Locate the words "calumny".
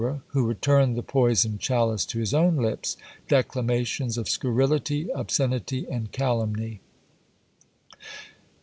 6.11-6.81